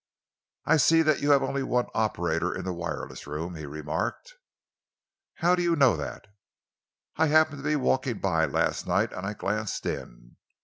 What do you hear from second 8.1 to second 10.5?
by last night, and I glanced in."